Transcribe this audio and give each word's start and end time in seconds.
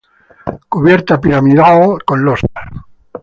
Cubierta 0.67 1.21
piramidal 1.21 1.99
con 2.03 2.25
losas. 2.25 2.49